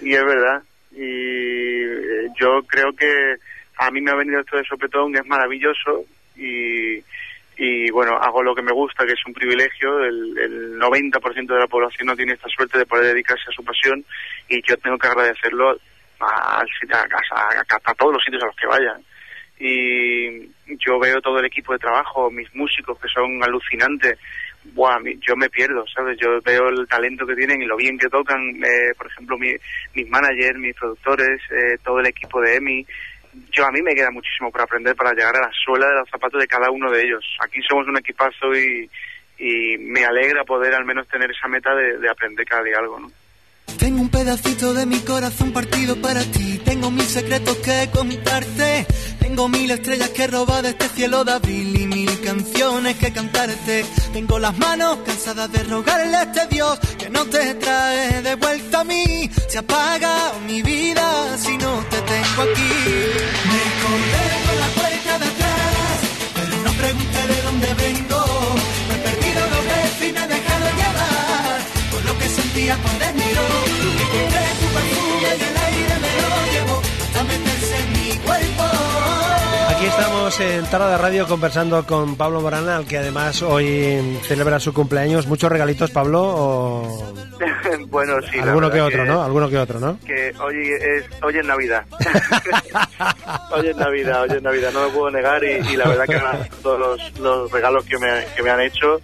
Y 0.00 0.14
es 0.14 0.24
verdad, 0.24 0.62
y 0.92 1.02
eh, 1.02 2.28
yo 2.38 2.62
creo 2.68 2.92
que 2.92 3.36
a 3.78 3.90
mí 3.90 4.00
me 4.00 4.12
ha 4.12 4.14
venido 4.14 4.40
esto 4.40 4.56
de 4.56 4.64
sopetón, 4.64 5.16
es 5.16 5.26
maravilloso, 5.26 6.04
y 6.36 7.02
y 7.58 7.90
bueno, 7.90 8.16
hago 8.16 8.40
lo 8.42 8.54
que 8.54 8.62
me 8.62 8.72
gusta, 8.72 9.04
que 9.04 9.14
es 9.14 9.26
un 9.26 9.34
privilegio. 9.34 10.04
El, 10.04 10.38
el 10.38 10.78
90% 10.78 11.46
de 11.46 11.58
la 11.58 11.66
población 11.66 12.06
no 12.06 12.14
tiene 12.14 12.34
esta 12.34 12.48
suerte 12.48 12.78
de 12.78 12.86
poder 12.86 13.06
dedicarse 13.06 13.44
a 13.48 13.52
su 13.52 13.64
pasión 13.64 14.04
y 14.48 14.62
yo 14.62 14.76
tengo 14.76 14.96
que 14.96 15.08
agradecerlo 15.08 15.76
a, 16.20 16.60
a, 16.60 16.60
a, 16.60 17.80
a 17.84 17.94
todos 17.94 18.12
los 18.12 18.22
sitios 18.22 18.44
a 18.44 18.46
los 18.46 18.56
que 18.56 18.66
vayan. 18.68 19.02
Y 19.58 20.46
yo 20.86 21.00
veo 21.00 21.20
todo 21.20 21.40
el 21.40 21.46
equipo 21.46 21.72
de 21.72 21.80
trabajo, 21.80 22.30
mis 22.30 22.54
músicos 22.54 22.96
que 23.00 23.08
son 23.08 23.42
alucinantes. 23.42 24.16
Buah, 24.72 25.00
yo 25.26 25.34
me 25.34 25.50
pierdo, 25.50 25.84
¿sabes? 25.92 26.16
Yo 26.20 26.40
veo 26.42 26.68
el 26.68 26.86
talento 26.86 27.26
que 27.26 27.34
tienen 27.34 27.60
y 27.60 27.66
lo 27.66 27.76
bien 27.76 27.98
que 27.98 28.08
tocan, 28.08 28.38
eh, 28.64 28.94
por 28.96 29.08
ejemplo, 29.08 29.36
mi, 29.36 29.52
mis 29.94 30.08
managers, 30.08 30.58
mis 30.58 30.76
productores, 30.76 31.40
eh, 31.50 31.76
todo 31.82 31.98
el 31.98 32.06
equipo 32.06 32.40
de 32.40 32.56
EMI, 32.56 32.86
yo 33.52 33.66
a 33.66 33.70
mí 33.70 33.82
me 33.82 33.94
queda 33.94 34.10
muchísimo 34.10 34.50
por 34.50 34.62
aprender 34.62 34.94
para 34.94 35.12
llegar 35.12 35.36
a 35.36 35.42
la 35.42 35.50
suela 35.64 35.88
de 35.88 35.94
los 35.96 36.10
zapatos 36.10 36.40
de 36.40 36.46
cada 36.46 36.70
uno 36.70 36.90
de 36.90 37.02
ellos. 37.02 37.24
Aquí 37.40 37.60
somos 37.68 37.86
un 37.86 37.98
equipazo 37.98 38.54
y, 38.54 38.88
y 39.38 39.78
me 39.78 40.04
alegra 40.04 40.44
poder 40.44 40.74
al 40.74 40.84
menos 40.84 41.08
tener 41.08 41.30
esa 41.30 41.48
meta 41.48 41.74
de, 41.74 41.98
de 41.98 42.10
aprender 42.10 42.46
cada 42.46 42.62
día 42.62 42.78
algo, 42.78 43.00
¿no? 43.00 43.10
Tengo 43.76 44.00
un 44.00 44.08
pedacito 44.08 44.72
de 44.72 44.86
mi 44.86 44.98
corazón 45.00 45.52
partido 45.52 46.00
para 46.00 46.22
ti. 46.22 46.58
Tengo 46.64 46.90
mil 46.90 47.04
secretos 47.04 47.56
que 47.58 47.88
contarte. 47.92 48.86
Tengo 49.20 49.48
mil 49.48 49.70
estrellas 49.70 50.08
que 50.10 50.26
robar 50.26 50.62
de 50.62 50.70
este 50.70 50.88
cielo 50.88 51.22
de 51.22 51.32
abril 51.32 51.80
y 51.80 51.86
mil 51.86 52.20
canciones 52.22 52.96
que 52.96 53.12
cantarte. 53.12 53.84
Tengo 54.12 54.38
las 54.38 54.56
manos 54.58 54.98
cansadas 55.04 55.52
de 55.52 55.62
rogarle 55.64 56.16
a 56.16 56.22
este 56.22 56.46
Dios 56.46 56.78
que 56.98 57.10
no 57.10 57.26
te 57.26 57.54
trae 57.54 58.22
de 58.22 58.34
vuelta 58.36 58.80
a 58.80 58.84
mí. 58.84 59.30
Se 59.48 59.58
apaga 59.58 60.32
mi 60.46 60.62
vida 60.62 61.36
si 61.36 61.56
no 61.58 61.84
te 61.90 61.97
tengo 62.38 62.50
aquí. 62.50 62.68
Me 63.48 63.58
escondé 63.68 64.26
con 64.46 64.56
la 64.58 64.68
puerta 64.78 65.18
de 65.18 65.26
atrás, 65.26 65.98
pero 66.34 66.54
no 66.62 66.72
pregunté 66.72 67.20
de 67.32 67.42
dónde 67.42 67.74
vengo. 67.74 68.20
Me 68.88 68.94
he 68.94 68.98
perdido 68.98 69.40
los 69.52 69.64
besos 69.64 70.02
y 70.08 70.12
me 70.12 70.24
he 70.24 70.28
dejado 70.28 70.66
llevar 70.80 71.60
por 71.90 72.04
lo 72.04 72.18
que 72.18 72.28
sentía 72.28 72.76
por 72.76 72.92
dentro. 72.98 73.42
Encontré 74.04 74.44
tu 74.60 74.66
perfume 74.76 75.30
y 75.38 75.44
el 75.48 75.56
aire 75.68 75.96
me 76.04 76.10
lo 76.20 76.28
llevó 76.52 76.82
hasta 77.02 77.24
meterse 77.24 77.76
en 77.78 77.92
mi 77.92 78.10
cuerpo. 78.18 78.64
Aquí 79.70 79.86
estamos 79.86 80.40
en 80.40 80.64
Tara 80.66 80.88
de 80.88 80.98
Radio 80.98 81.26
conversando 81.26 81.86
con 81.86 82.16
Pablo 82.16 82.40
Morana, 82.40 82.76
al 82.76 82.86
que 82.86 82.98
además 82.98 83.42
hoy 83.42 84.18
celebra 84.26 84.58
su 84.60 84.72
cumpleaños. 84.72 85.26
¿Muchos 85.26 85.50
regalitos, 85.50 85.90
Pablo? 85.90 86.22
O... 86.22 87.27
bueno, 87.88 88.20
sí. 88.30 88.38
Alguno 88.38 88.70
que 88.70 88.80
otro, 88.80 89.04
¿no? 89.04 89.22
Alguno 89.22 89.48
que 89.48 89.58
otro, 89.58 89.78
¿no? 89.78 89.98
Que 90.04 90.32
hoy 90.40 90.70
es, 90.72 91.04
hoy 91.22 91.38
es 91.38 91.46
Navidad. 91.46 91.84
hoy 93.50 93.68
es 93.68 93.76
Navidad, 93.76 94.22
hoy 94.22 94.36
es 94.36 94.42
Navidad, 94.42 94.72
no 94.72 94.86
me 94.86 94.92
puedo 94.92 95.10
negar 95.10 95.42
y, 95.44 95.76
la 95.76 95.88
verdad 95.88 96.06
que 96.06 96.50
todos 96.62 96.78
los, 96.78 97.20
los, 97.20 97.50
regalos 97.50 97.84
que 97.84 97.98
me, 97.98 98.24
que 98.36 98.42
me 98.42 98.50
han 98.50 98.60
hecho. 98.60 99.00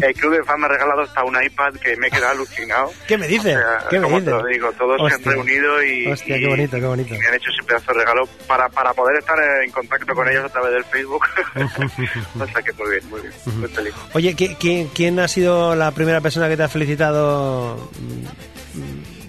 El 0.00 0.14
Club 0.14 0.36
de 0.36 0.44
Fan 0.44 0.60
me 0.60 0.66
ha 0.66 0.68
regalado 0.70 1.02
hasta 1.02 1.24
un 1.24 1.42
iPad 1.42 1.74
que 1.74 1.96
me 1.96 2.08
he 2.08 2.10
quedado 2.10 2.32
alucinado. 2.32 2.90
¿Qué 3.06 3.18
me 3.18 3.26
dices? 3.26 3.58
¿Qué 3.90 3.98
me 3.98 4.08
dices? 4.08 4.24
Te 4.24 4.30
lo 4.30 4.46
digo, 4.46 4.72
todos 4.72 5.08
se 5.08 5.14
han 5.14 5.24
reunido 5.24 5.82
y, 5.82 6.06
Hostia, 6.06 6.38
qué 6.38 6.48
bonito, 6.48 6.76
qué 6.76 6.86
bonito. 6.86 7.14
me 7.14 7.26
han 7.26 7.34
hecho 7.34 7.50
ese 7.50 7.62
pedazo 7.64 7.92
de 7.92 8.00
regalo 8.00 8.28
para, 8.46 8.68
para 8.68 8.92
poder 8.92 9.18
estar 9.18 9.36
en 9.62 9.70
contacto 9.70 10.14
con 10.14 10.28
ellos 10.28 10.44
a 10.44 10.48
través 10.48 10.72
del 10.72 10.84
Facebook. 10.84 11.24
o 12.40 12.46
sea 12.46 12.62
que 12.62 12.72
muy 12.72 12.90
bien, 12.90 13.10
muy 13.10 13.20
bien, 13.20 13.32
muy 13.56 13.68
feliz. 13.68 13.94
Oye, 14.12 14.34
¿quién, 14.34 14.88
¿quién 14.88 15.20
ha 15.20 15.28
sido 15.28 15.74
la 15.74 15.90
primera 15.90 16.20
persona 16.20 16.48
que 16.48 16.56
te 16.56 16.62
ha 16.62 16.68
felicitado 16.68 17.73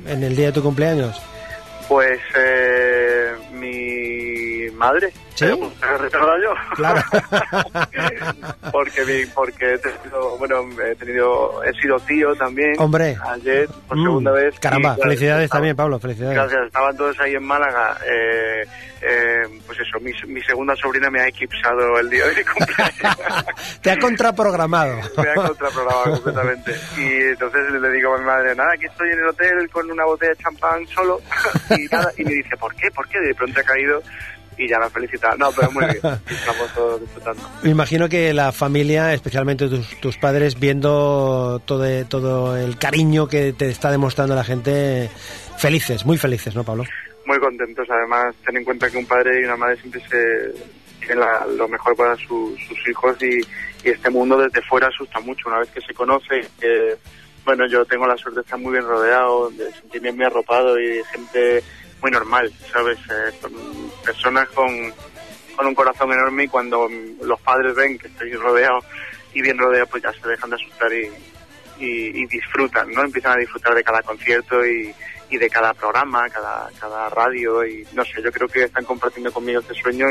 en 0.07 0.23
el 0.23 0.35
día 0.35 0.47
de 0.47 0.51
tu 0.53 0.63
cumpleaños? 0.63 1.21
Pues 1.87 2.19
eh, 2.35 3.33
mi 3.53 4.54
madre. 4.71 5.11
¿Sí? 5.35 5.45
Pues, 5.47 6.11
yo. 6.11 6.53
Claro. 6.75 7.01
porque 8.71 9.03
mi, 9.05 9.25
porque 9.27 9.73
he 9.73 9.77
tenido, 9.77 10.37
bueno, 10.37 10.61
he 10.83 10.95
tenido, 10.95 11.63
he 11.63 11.73
sido 11.81 11.99
tío 12.01 12.33
también. 12.35 12.73
Hombre. 12.79 13.17
Ayer, 13.31 13.67
por 13.87 13.97
segunda 13.97 14.31
Mm, 14.31 14.35
vez. 14.35 14.59
Caramba, 14.59 14.95
Y, 14.97 15.01
felicidades 15.01 15.43
estaba- 15.45 15.59
también, 15.59 15.75
Pablo, 15.75 15.99
felicidades. 15.99 16.35
Gracias, 16.35 16.65
estaban 16.67 16.95
todos 16.97 17.19
ahí 17.19 17.35
en 17.35 17.43
Málaga. 17.43 17.97
Eh, 18.05 18.63
eh, 19.01 19.43
pues 19.67 19.77
eso, 19.79 19.99
mi, 19.99 20.11
mi 20.33 20.41
segunda 20.41 20.75
sobrina 20.75 21.09
me 21.09 21.19
ha 21.21 21.27
eclipsado 21.27 21.99
el 21.99 22.09
día 22.09 22.25
de 22.27 22.35
mi 22.35 22.43
cumpleaños. 22.43 23.45
Te 23.81 23.91
ha 23.91 23.97
contraprogramado. 23.99 24.95
me 25.17 25.29
ha 25.29 25.33
contraprogramado 25.35 26.11
completamente. 26.11 26.75
Y 26.97 27.21
entonces 27.31 27.71
le 27.71 27.89
digo 27.91 28.15
a 28.15 28.17
mi 28.17 28.25
madre, 28.25 28.55
nada, 28.55 28.71
aquí 28.73 28.85
estoy 28.85 29.09
en 29.11 29.19
el 29.19 29.27
hotel 29.27 29.69
con 29.69 29.91
una 29.91 30.05
botella 30.05 30.31
de 30.31 30.37
champán 30.43 30.87
solo. 30.87 31.19
y, 31.77 31.85
nada, 31.93 32.11
y 32.17 32.23
me 32.23 32.31
dice, 32.31 32.55
¿por 32.57 32.73
qué? 32.75 32.89
¿Por 32.91 33.07
qué? 33.09 33.19
De 33.19 33.35
pronto 33.35 33.59
ha 33.59 33.63
caído 33.63 34.01
y 34.57 34.67
ya 34.67 34.79
me 34.79 34.85
ha 34.85 34.89
felicitado. 34.89 35.37
No, 35.37 35.51
pero 35.51 35.71
muy 35.71 35.85
bien, 35.85 35.97
estamos 36.29 36.73
todos 36.73 37.01
disfrutando. 37.01 37.41
Me 37.63 37.69
imagino 37.71 38.07
que 38.09 38.33
la 38.33 38.51
familia, 38.51 39.13
especialmente 39.13 39.67
tus, 39.67 39.99
tus 39.99 40.17
padres, 40.17 40.59
viendo 40.59 41.61
todo, 41.65 42.05
todo 42.05 42.57
el 42.57 42.77
cariño 42.77 43.27
que 43.27 43.53
te 43.53 43.69
está 43.69 43.91
demostrando 43.91 44.35
la 44.35 44.43
gente, 44.43 45.09
felices, 45.57 46.05
muy 46.05 46.17
felices, 46.17 46.55
¿no, 46.55 46.63
Pablo? 46.63 46.83
Muy 47.25 47.39
contentos, 47.39 47.87
además, 47.89 48.35
ten 48.45 48.57
en 48.57 48.63
cuenta 48.63 48.89
que 48.89 48.97
un 48.97 49.05
padre 49.07 49.41
y 49.41 49.45
una 49.45 49.55
madre 49.57 49.77
siempre 49.77 50.01
se 50.09 51.15
la- 51.15 51.45
lo 51.55 51.67
mejor 51.67 51.95
para 51.95 52.15
su- 52.15 52.55
sus 52.67 52.87
hijos 52.89 53.15
y, 53.21 53.39
y 53.87 53.89
este 53.91 54.09
mundo 54.09 54.37
desde 54.37 54.61
fuera 54.67 54.87
asusta 54.87 55.19
mucho. 55.19 55.47
Una 55.49 55.59
vez 55.59 55.69
que 55.69 55.81
se 55.81 55.93
conoce, 55.93 56.47
que, 56.59 56.95
bueno, 57.45 57.67
yo 57.67 57.85
tengo 57.85 58.07
la 58.07 58.17
suerte 58.17 58.39
de 58.39 58.43
estar 58.43 58.59
muy 58.59 58.71
bien 58.73 58.85
rodeado, 58.85 59.49
de 59.51 59.71
sentirme 59.73 60.11
muy 60.13 60.25
arropado 60.25 60.79
y 60.79 60.87
de 60.87 61.03
gente 61.05 61.63
muy 62.01 62.11
normal, 62.11 62.51
¿sabes? 62.71 62.97
Eh, 63.09 63.31
personas 64.03 64.47
con, 64.49 64.93
con 65.55 65.67
un 65.67 65.75
corazón 65.75 66.11
enorme 66.11 66.43
y 66.43 66.47
cuando 66.47 66.89
los 67.21 67.39
padres 67.41 67.75
ven 67.75 67.97
que 67.97 68.07
estoy 68.07 68.33
rodeado 68.33 68.79
y 69.33 69.41
bien 69.41 69.57
rodeado, 69.57 69.87
pues 69.87 70.03
ya 70.03 70.13
se 70.13 70.27
dejan 70.27 70.49
de 70.49 70.55
asustar 70.55 70.91
y, 70.93 71.09
y, 71.79 72.25
disfrutan, 72.27 72.89
¿no? 72.91 73.03
Empiezan 73.03 73.33
a 73.33 73.39
disfrutar 73.39 73.75
de 73.75 73.83
cada 73.83 74.01
concierto 74.01 74.65
y, 74.65 74.93
y 75.29 75.37
de 75.37 75.49
cada 75.49 75.73
programa, 75.73 76.29
cada, 76.29 76.69
cada 76.79 77.09
radio 77.09 77.65
y 77.65 77.85
no 77.93 78.05
sé, 78.05 78.21
yo 78.23 78.31
creo 78.31 78.47
que 78.47 78.63
están 78.63 78.85
compartiendo 78.85 79.31
conmigo 79.31 79.59
este 79.59 79.73
sueño 79.73 80.07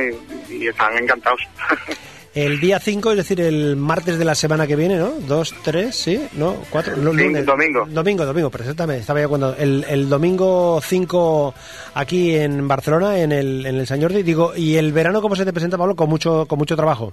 y 0.48 0.68
están 0.68 0.98
encantados. 0.98 1.40
El 2.34 2.58
día 2.58 2.80
5, 2.80 3.12
es 3.12 3.16
decir, 3.16 3.40
el 3.40 3.76
martes 3.76 4.18
de 4.18 4.24
la 4.24 4.34
semana 4.34 4.66
que 4.66 4.74
viene, 4.74 4.96
¿no? 4.96 5.10
Dos, 5.20 5.54
tres, 5.62 5.94
sí, 5.94 6.28
¿no? 6.32 6.56
Cuatro, 6.68 6.96
no, 6.96 7.12
lunes. 7.12 7.46
domingo. 7.46 7.86
Domingo, 7.86 8.26
domingo, 8.26 8.50
perfectamente. 8.50 9.02
Estaba 9.02 9.20
ya 9.20 9.28
cuando. 9.28 9.54
El, 9.56 9.84
el 9.88 10.08
domingo 10.08 10.80
5 10.82 11.54
aquí 11.94 12.34
en 12.34 12.66
Barcelona, 12.66 13.20
en 13.20 13.30
el, 13.30 13.64
en 13.64 13.76
el 13.76 13.86
San 13.86 14.02
Jordi. 14.02 14.24
Digo, 14.24 14.52
¿y 14.56 14.74
el 14.76 14.92
verano 14.92 15.22
cómo 15.22 15.36
se 15.36 15.44
te 15.44 15.52
presenta, 15.52 15.78
Pablo? 15.78 15.94
Con 15.94 16.08
mucho, 16.08 16.46
con 16.46 16.58
mucho 16.58 16.74
trabajo. 16.74 17.12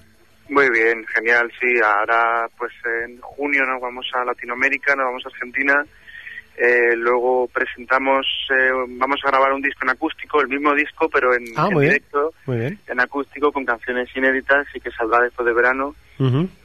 Muy 0.50 0.70
bien, 0.72 1.06
genial, 1.14 1.52
sí. 1.62 1.68
Ahora, 1.86 2.50
pues 2.58 2.72
en 3.04 3.22
junio 3.22 3.64
nos 3.66 3.80
vamos 3.80 4.08
a 4.16 4.26
Latinoamérica, 4.26 4.96
nos 4.96 5.06
vamos 5.06 5.24
a 5.26 5.30
Argentina. 5.30 5.86
Eh, 6.58 6.96
luego 6.96 7.48
presentamos, 7.48 8.26
eh, 8.52 8.70
vamos 8.90 9.20
a 9.24 9.30
grabar 9.32 9.54
un 9.54 9.62
disco 9.62 9.80
en 9.84 9.90
acústico, 9.90 10.42
el 10.42 10.48
mismo 10.48 10.74
disco, 10.76 11.10
pero 11.10 11.34
en, 11.34 11.44
Ah, 11.56 11.68
en 11.68 11.74
muy 11.74 11.82
bien. 11.86 11.94
directo, 11.94 12.34
Muy 12.46 12.58
bien. 12.58 12.80
en 12.88 13.00
acústico, 13.00 13.52
con 13.52 13.66
canciones 13.66 14.10
inéditas 14.16 14.68
y 14.76 14.80
que 14.80 14.92
saldrá 14.92 15.22
después 15.22 15.46
de 15.46 15.54
verano. 15.54 15.96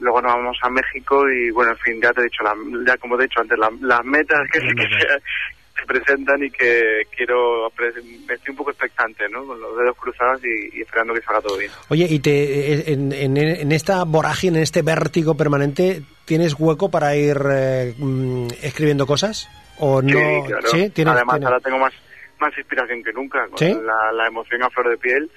Luego 0.01 0.21
nos 0.21 0.35
vamos 0.35 0.59
a 0.61 0.69
México 0.69 1.25
y, 1.31 1.51
bueno, 1.51 1.71
en 1.73 1.79
fin, 1.79 2.01
ya 2.03 2.13
te 2.13 2.21
he 2.21 2.25
dicho, 2.25 2.43
la- 2.45 2.55
ya 2.87 2.99
como 2.99 3.17
te 3.17 3.25
he 3.25 3.27
dicho 3.27 3.41
antes, 3.41 3.59
la- 3.59 3.73
las 3.81 4.05
metas 4.05 4.41
que, 4.53 4.59
que 4.61 4.83
se, 4.83 5.81
se 5.81 5.87
presentan 5.87 6.43
y 6.45 6.51
que 6.51 7.03
quiero, 7.17 7.69
estoy 7.69 8.51
un 8.51 8.57
poco 8.57 8.71
expectante, 8.73 9.27
¿no? 9.31 9.47
Con 9.47 9.59
los 9.59 9.79
dedos 9.79 9.97
cruzados 9.97 10.43
y, 10.45 10.77
y 10.79 10.83
esperando 10.83 11.15
que 11.15 11.23
salga 11.23 11.41
todo 11.41 11.57
bien. 11.57 11.71
Oye, 11.89 12.07
y 12.11 12.19
te, 12.19 12.93
en, 12.93 13.13
en, 13.13 13.39
en 13.39 13.73
esta 13.73 14.05
vorágine, 14.05 14.59
en 14.59 14.63
este 14.65 14.83
vértigo 14.83 15.35
permanente, 15.39 16.03
¿tienes 16.27 16.55
hueco 16.59 16.91
para 16.91 17.17
ir 17.17 17.39
eh, 17.51 17.95
mm, 17.97 18.49
escribiendo 18.63 19.07
cosas? 19.07 19.49
¿O 19.79 20.01
no? 20.03 20.09
Sí, 20.09 20.15
claro. 20.47 20.69
¿Sí? 20.69 20.91
¿Tienes- 20.91 21.15
Además, 21.15 21.35
tienes- 21.37 21.47
ahora 21.49 21.61
tengo 21.61 21.79
más, 21.79 21.93
más 22.41 22.57
inspiración 22.59 23.03
que 23.03 23.13
nunca, 23.13 23.47
con 23.49 23.59
¿Sí? 23.59 23.73
la, 23.85 24.13
la 24.13 24.27
emoción 24.27 24.63
a 24.63 24.71
flor 24.71 24.91
de 24.91 24.97
piel, 24.99 25.31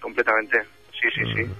completamente. 0.00 0.62
Sí, 0.92 1.08
sí, 1.14 1.22
sí. 1.34 1.50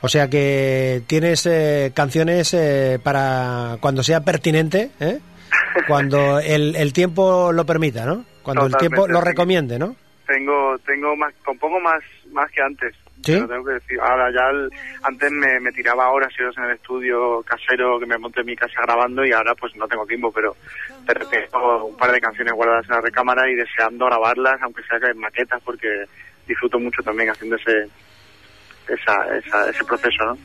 O 0.00 0.08
sea 0.08 0.28
que 0.28 1.02
tienes 1.06 1.46
eh, 1.46 1.92
canciones 1.94 2.52
eh, 2.54 2.98
para 3.02 3.78
cuando 3.80 4.02
sea 4.02 4.20
pertinente, 4.20 4.90
¿eh? 5.00 5.18
cuando 5.88 6.38
el, 6.40 6.76
el 6.76 6.92
tiempo 6.92 7.52
lo 7.52 7.64
permita, 7.64 8.04
¿no? 8.04 8.24
Cuando 8.42 8.66
el 8.66 8.76
tiempo 8.76 9.08
lo 9.08 9.20
recomiende, 9.22 9.78
¿no? 9.78 9.96
Tengo, 10.26 10.76
tengo 10.86 11.16
más, 11.16 11.32
compongo 11.44 11.80
más, 11.80 12.02
más 12.32 12.50
que 12.50 12.60
antes. 12.62 12.94
¿Sí? 13.24 13.32
Tengo 13.32 13.64
que 13.64 13.72
decir. 13.72 13.98
Ahora 14.00 14.30
ya 14.30 14.50
antes 15.02 15.30
me, 15.30 15.58
me 15.60 15.72
tiraba 15.72 16.10
horas 16.10 16.32
y 16.38 16.42
horas 16.42 16.56
en 16.58 16.64
el 16.64 16.70
estudio 16.72 17.42
casero 17.42 17.98
que 17.98 18.06
me 18.06 18.18
monté 18.18 18.40
en 18.40 18.46
mi 18.46 18.56
casa 18.56 18.82
grabando 18.82 19.24
y 19.24 19.32
ahora 19.32 19.54
pues 19.54 19.74
no 19.76 19.88
tengo 19.88 20.04
tiempo, 20.06 20.30
pero, 20.30 20.54
pero 21.06 21.26
tengo 21.28 21.86
un 21.86 21.96
par 21.96 22.12
de 22.12 22.20
canciones 22.20 22.52
guardadas 22.52 22.84
en 22.84 22.96
la 22.96 23.00
recámara 23.00 23.50
y 23.50 23.54
deseando 23.54 24.06
grabarlas, 24.06 24.60
aunque 24.62 24.82
sea 24.82 25.00
que 25.00 25.06
en 25.06 25.18
maquetas, 25.18 25.62
porque 25.62 25.88
disfruto 26.46 26.78
mucho 26.78 27.02
también 27.02 27.30
haciendo 27.30 27.56
ese 27.56 27.88
esa, 28.88 29.36
esa, 29.36 29.70
ese 29.70 29.84
proceso, 29.84 30.24
¿no? 30.24 30.38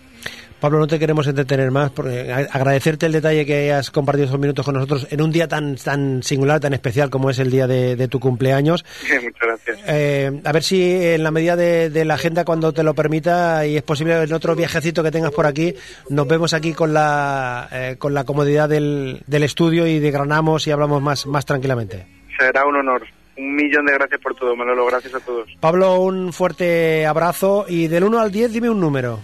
Pablo, 0.60 0.80
no 0.80 0.88
te 0.88 1.00
queremos 1.00 1.26
entretener 1.28 1.72
más, 1.72 1.92
porque 1.92 2.32
agradecerte 2.32 3.06
el 3.06 3.14
detalle 3.14 3.46
que 3.46 3.72
hayas 3.72 3.92
compartido 3.92 4.28
esos 4.28 4.40
minutos 4.40 4.66
con 4.66 4.76
nosotros 4.76 5.08
en 5.10 5.22
un 5.22 5.32
día 5.32 5.48
tan 5.48 5.76
tan 5.76 6.22
singular, 6.22 6.60
tan 6.60 6.74
especial 6.74 7.10
como 7.10 7.30
es 7.30 7.40
el 7.40 7.50
día 7.50 7.66
de, 7.68 7.96
de 7.96 8.08
tu 8.08 8.20
cumpleaños. 8.20 8.84
Muchas 9.24 9.40
gracias. 9.42 9.80
Eh, 9.88 10.42
a 10.44 10.52
ver 10.52 10.64
si 10.64 10.82
en 10.84 11.24
la 11.24 11.32
medida 11.32 11.56
de, 11.56 11.90
de 11.90 12.06
la 12.06 12.16
agenda, 12.16 12.44
cuando 12.44 12.74
te 12.74 12.84
lo 12.84 12.94
permita 12.94 13.66
y 13.66 13.78
es 13.78 13.84
posible 13.84 14.22
en 14.22 14.34
otro 14.34 14.56
viajecito 14.56 15.04
que 15.04 15.12
tengas 15.12 15.32
por 15.32 15.46
aquí, 15.46 15.74
nos 16.10 16.28
vemos 16.28 16.54
aquí 16.54 16.74
con 16.74 16.94
la, 16.94 17.68
eh, 17.72 17.96
con 17.98 18.14
la 18.14 18.26
comodidad 18.26 18.68
del, 18.68 19.22
del 19.28 19.44
estudio 19.44 19.88
y 19.88 20.00
desgranamos 20.00 20.68
y 20.68 20.72
hablamos 20.72 21.02
más, 21.02 21.26
más 21.26 21.46
tranquilamente. 21.46 22.06
Será 22.38 22.66
un 22.66 22.76
honor. 22.76 23.04
Un 23.38 23.56
millón 23.56 23.86
de 23.86 23.94
gracias 23.94 24.20
por 24.20 24.36
todo, 24.36 24.54
Manolo. 24.56 24.86
Gracias 24.88 25.16
a 25.16 25.20
todos. 25.22 25.50
Pablo, 25.62 26.02
un 26.02 26.34
fuerte 26.34 27.06
abrazo 27.06 27.66
y 27.68 27.88
del 27.88 28.04
1 28.04 28.20
al 28.20 28.32
10 28.32 28.52
dime 28.52 28.70
un 28.70 28.82
número. 28.82 29.20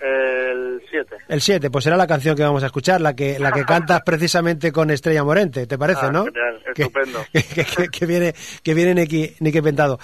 El 0.00 0.31
7. 0.92 1.16
El 1.28 1.40
7, 1.40 1.70
pues 1.70 1.82
será 1.84 1.96
la 1.96 2.06
canción 2.06 2.36
que 2.36 2.42
vamos 2.44 2.62
a 2.62 2.66
escuchar, 2.66 3.00
la 3.00 3.14
que, 3.16 3.38
la 3.40 3.50
que 3.50 3.64
cantas 3.64 4.02
precisamente 4.04 4.70
con 4.70 4.90
Estrella 4.90 5.24
Morente, 5.24 5.66
¿te 5.66 5.76
parece, 5.76 6.06
Ah, 6.06 6.12
no? 6.12 6.24
genial, 6.26 6.62
Que- 6.74 6.82
estupendo. 6.82 7.18
Que, 7.32 7.42
que- 7.64 7.88
que 7.88 8.06
viene, 8.06 8.34
que 8.62 8.74
viene 8.74 8.94
Neki 8.94 9.60
Pentado. 9.62 9.98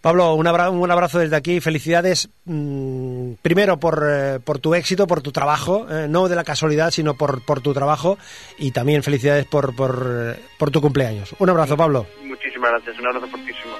Pablo, 0.00 0.34
un 0.34 0.46
abrazo, 0.46 0.72
un 0.72 0.90
abrazo 0.90 1.18
desde 1.20 1.36
aquí, 1.36 1.60
felicidades 1.60 2.28
mm, 2.46 3.34
primero 3.42 3.78
por, 3.78 4.02
eh, 4.08 4.40
por 4.42 4.58
tu 4.58 4.74
éxito, 4.74 5.06
por 5.06 5.22
tu 5.22 5.30
trabajo, 5.30 5.86
eh, 5.90 6.06
no 6.08 6.28
de 6.28 6.34
la 6.36 6.44
casualidad, 6.44 6.90
sino 6.90 7.14
por, 7.14 7.44
por 7.44 7.60
tu 7.60 7.72
trabajo 7.74 8.18
y 8.58 8.72
también 8.72 9.02
felicidades 9.02 9.44
por, 9.46 9.76
por, 9.76 10.06
eh, 10.36 10.40
por 10.58 10.70
tu 10.70 10.80
cumpleaños. 10.80 11.34
Un 11.38 11.50
abrazo, 11.50 11.76
Pablo. 11.76 12.06
Muchísimas 12.24 12.70
gracias. 12.72 12.98
Un 12.98 13.06
abrazo 13.06 13.28
fortísimo. 13.28 13.74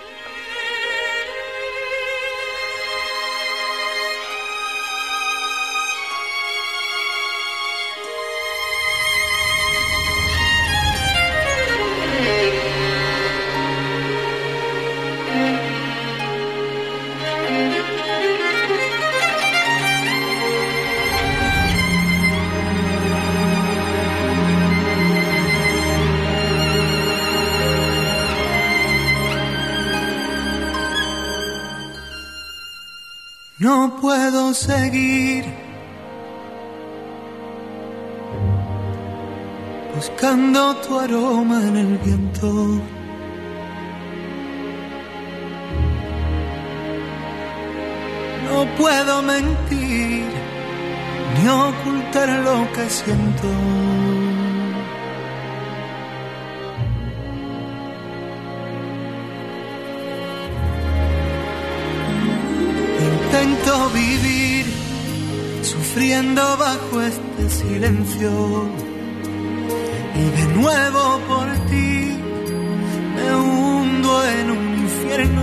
Seguir 34.55 35.45
buscando 39.95 40.75
tu 40.77 40.99
aroma 40.99 41.63
en 41.69 41.77
el 41.77 41.99
viento. 41.99 42.81
No 48.49 48.67
puedo 48.77 49.23
mentir 49.23 50.25
ni 51.35 51.49
ocultar 51.49 52.29
lo 52.41 52.73
que 52.73 52.91
siento. 52.91 53.49
Intento 63.13 63.91
vivir 63.91 64.40
sufriendo 65.91 66.57
bajo 66.57 67.03
este 67.03 67.51
silencio 67.51 68.31
y 70.15 70.23
de 70.39 70.47
nuevo 70.55 71.21
por 71.27 71.47
ti 71.69 72.17
me 73.17 73.35
hundo 73.35 74.25
en 74.25 74.51
un 74.53 74.79
infierno. 74.87 75.43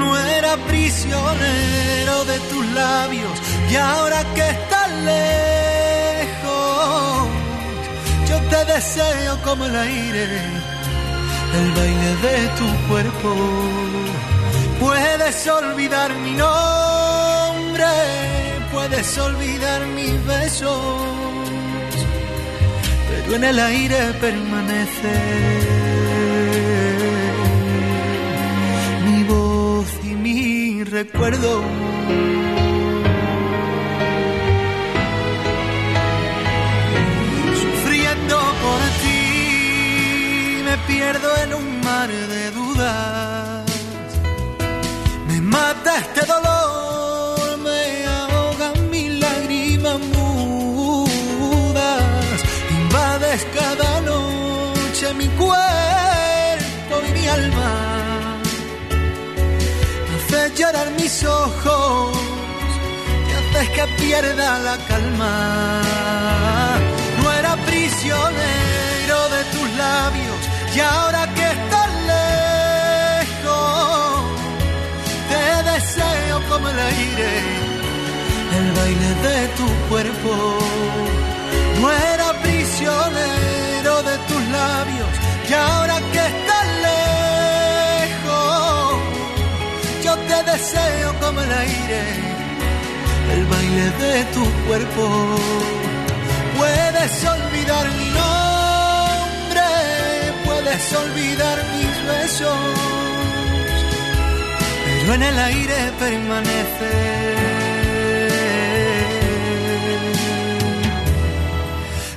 No 0.00 0.18
era 0.18 0.56
prisionero 0.66 2.24
de 2.24 2.38
tus 2.50 2.66
labios 2.74 3.32
y 3.70 3.76
ahora 3.76 4.24
que 4.34 4.48
estás 4.50 4.90
lejos 5.12 6.48
yo 8.28 8.40
te 8.50 8.64
deseo 8.72 9.40
como 9.44 9.66
el 9.66 9.76
aire, 9.76 10.24
el 11.58 11.70
baile 11.76 12.16
de 12.26 12.48
tu 12.58 12.66
cuerpo. 12.88 13.30
Puedes 14.80 15.46
olvidar 15.46 16.12
mi 16.16 16.32
nombre, 16.32 17.86
puedes 18.88 19.18
olvidar 19.18 19.86
mis 19.88 20.26
besos, 20.26 20.80
pero 23.08 23.36
en 23.36 23.44
el 23.44 23.58
aire 23.58 24.12
permanece 24.20 25.14
mi 29.04 29.24
voz 29.24 29.86
y 30.04 30.14
mi 30.14 30.84
recuerdo. 30.84 31.62
Sufriendo 37.62 38.36
por 38.64 38.80
ti, 39.02 40.62
me 40.64 40.76
pierdo 40.86 41.28
en 41.44 41.54
un 41.54 41.80
mar 41.80 42.08
de 42.08 42.50
dudas. 42.52 43.64
Me 45.28 45.40
mata 45.40 45.98
este 45.98 46.22
dolor, 46.26 46.57
Llorar 60.58 60.90
mis 60.98 61.22
ojos 61.22 62.18
y 63.28 63.32
haces 63.32 63.68
que 63.76 63.86
pierda 64.02 64.58
la 64.58 64.76
calma. 64.88 65.80
No 67.22 67.32
era 67.32 67.54
prisionero 67.64 69.18
de 69.34 69.44
tus 69.52 69.68
labios 69.76 70.40
y 70.74 70.80
ahora 70.80 71.32
que 71.36 71.44
estás 71.56 71.90
lejos 72.12 73.54
te 75.30 75.42
deseo 75.70 76.36
como 76.48 76.68
el 76.70 76.78
aire, 76.80 77.30
el 78.58 78.72
baile 78.72 79.10
de 79.26 79.38
tu 79.58 79.66
cuerpo. 79.88 80.58
No 81.80 81.88
era 81.92 82.32
prisionero 82.42 84.02
de 84.02 84.18
tus 84.26 84.42
labios 84.48 85.12
y 85.48 85.52
ahora 85.52 86.00
que 86.12 86.18
estás 86.18 86.47
deseo 90.58 91.14
como 91.20 91.40
el 91.40 91.52
aire, 91.52 92.02
el 93.34 93.46
baile 93.46 93.86
de 94.04 94.24
tu 94.34 94.44
cuerpo. 94.66 95.04
Puedes 96.56 97.12
olvidar 97.36 97.86
mi 98.00 98.08
nombre, 98.20 99.66
puedes 100.44 100.92
olvidar 101.04 101.56
mis 101.74 101.96
besos 102.12 103.08
pero 105.00 105.14
en 105.14 105.22
el 105.22 105.38
aire 105.38 105.92
permanece 105.98 106.92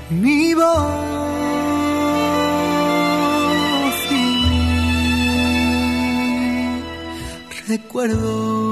mi 0.09 0.53
voz 0.55 1.10
recuerdo. 7.71 8.71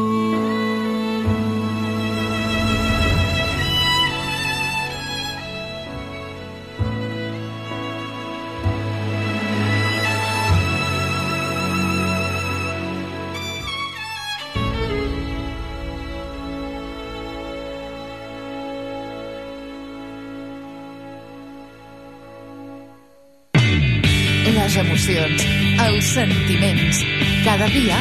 Les 24.60 24.76
emocions, 24.78 25.46
els 25.88 26.06
sentiments. 26.14 27.00
Cada 27.46 27.66
dia 27.74 27.98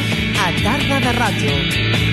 a 0.48 0.52
Tarda 0.62 0.98
de 1.00 1.12
Ràdio. 1.12 2.08